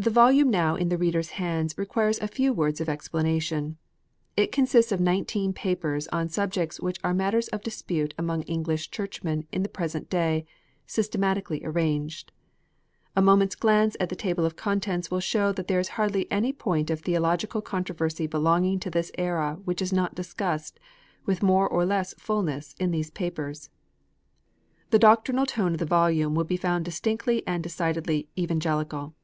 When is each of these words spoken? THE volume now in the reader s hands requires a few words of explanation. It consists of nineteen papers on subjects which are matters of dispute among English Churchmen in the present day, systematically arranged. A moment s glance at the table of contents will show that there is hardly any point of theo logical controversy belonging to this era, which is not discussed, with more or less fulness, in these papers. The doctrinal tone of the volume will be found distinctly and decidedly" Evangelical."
THE 0.00 0.10
volume 0.10 0.48
now 0.48 0.76
in 0.76 0.90
the 0.90 0.96
reader 0.96 1.18
s 1.18 1.30
hands 1.30 1.76
requires 1.76 2.20
a 2.20 2.28
few 2.28 2.52
words 2.52 2.80
of 2.80 2.88
explanation. 2.88 3.78
It 4.36 4.52
consists 4.52 4.92
of 4.92 5.00
nineteen 5.00 5.52
papers 5.52 6.06
on 6.12 6.28
subjects 6.28 6.78
which 6.78 7.00
are 7.02 7.12
matters 7.12 7.48
of 7.48 7.64
dispute 7.64 8.14
among 8.16 8.42
English 8.42 8.92
Churchmen 8.92 9.48
in 9.50 9.64
the 9.64 9.68
present 9.68 10.08
day, 10.08 10.46
systematically 10.86 11.64
arranged. 11.64 12.30
A 13.16 13.20
moment 13.20 13.50
s 13.54 13.56
glance 13.56 13.96
at 13.98 14.08
the 14.08 14.14
table 14.14 14.44
of 14.46 14.54
contents 14.54 15.10
will 15.10 15.18
show 15.18 15.50
that 15.50 15.66
there 15.66 15.80
is 15.80 15.88
hardly 15.98 16.30
any 16.30 16.52
point 16.52 16.90
of 16.90 17.00
theo 17.00 17.18
logical 17.20 17.60
controversy 17.60 18.28
belonging 18.28 18.78
to 18.78 18.90
this 18.90 19.10
era, 19.18 19.58
which 19.64 19.82
is 19.82 19.92
not 19.92 20.14
discussed, 20.14 20.78
with 21.26 21.42
more 21.42 21.66
or 21.68 21.84
less 21.84 22.14
fulness, 22.18 22.72
in 22.78 22.92
these 22.92 23.10
papers. 23.10 23.68
The 24.90 25.00
doctrinal 25.00 25.44
tone 25.44 25.72
of 25.72 25.78
the 25.78 25.84
volume 25.84 26.36
will 26.36 26.44
be 26.44 26.56
found 26.56 26.84
distinctly 26.84 27.44
and 27.48 27.64
decidedly" 27.64 28.28
Evangelical." 28.38 29.16